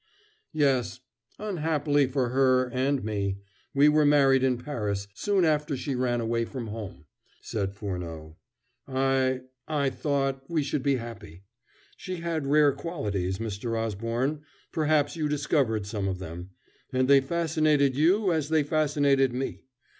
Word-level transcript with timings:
"Yes, 0.51 0.99
unhappily 1.37 2.07
for 2.07 2.29
her 2.29 2.71
and 2.71 3.03
me, 3.03 3.37
we 3.75 3.87
were 3.87 4.03
married 4.03 4.43
in 4.43 4.57
Paris 4.57 5.07
soon 5.13 5.45
after 5.45 5.77
she 5.77 5.93
ran 5.93 6.19
away 6.19 6.43
from 6.43 6.69
home," 6.69 7.05
said 7.39 7.75
Furneaux. 7.75 8.35
"I 8.87 9.41
I 9.67 9.91
thought 9.91 10.49
we 10.49 10.63
should 10.63 10.81
be 10.81 10.95
happy. 10.95 11.43
She 11.97 12.15
had 12.15 12.47
rare 12.47 12.71
qualities, 12.71 13.37
Mr. 13.37 13.77
Osborne; 13.77 14.41
perhaps 14.71 15.15
you 15.15 15.29
discovered 15.29 15.85
some 15.85 16.07
of 16.07 16.17
them, 16.17 16.49
and 16.91 17.07
they 17.07 17.21
fascinated 17.21 17.95
you 17.95 18.31
as 18.33 18.49
they 18.49 18.63
fascinated 18.63 19.33
me. 19.33 19.65